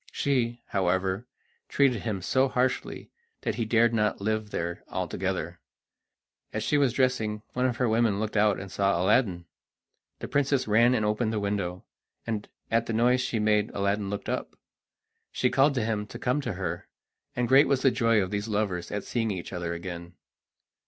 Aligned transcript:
She, 0.11 0.63
however, 0.69 1.27
treated 1.69 2.01
him 2.01 2.23
so 2.23 2.47
harshly 2.47 3.11
that 3.41 3.53
he 3.53 3.65
dared 3.65 3.93
not 3.93 4.19
live 4.19 4.49
there 4.49 4.83
altogether. 4.87 5.59
As 6.51 6.63
she 6.63 6.75
was 6.75 6.91
dressing, 6.93 7.43
one 7.53 7.67
of 7.67 7.77
her 7.77 7.87
women 7.87 8.19
looked 8.19 8.35
out 8.35 8.59
and 8.59 8.71
saw 8.71 8.99
Aladdin. 8.99 9.45
The 10.17 10.27
princess 10.27 10.67
ran 10.67 10.95
and 10.95 11.05
opened 11.05 11.31
the 11.31 11.39
window, 11.39 11.85
and 12.25 12.49
at 12.71 12.87
the 12.87 12.93
noise 12.93 13.21
she 13.21 13.37
made 13.37 13.69
Aladdin 13.75 14.09
looked 14.09 14.27
up. 14.27 14.55
She 15.31 15.51
called 15.51 15.75
to 15.75 15.85
him 15.85 16.07
to 16.07 16.17
come 16.17 16.41
to 16.41 16.53
her, 16.53 16.87
and 17.35 17.47
great 17.47 17.67
was 17.67 17.83
the 17.83 17.91
joy 17.91 18.23
of 18.23 18.31
these 18.31 18.47
lovers 18.47 18.91
at 18.91 19.03
seeing 19.03 19.29
each 19.29 19.53
other 19.53 19.75
again. 19.75 20.15